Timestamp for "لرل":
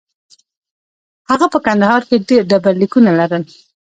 3.19-3.43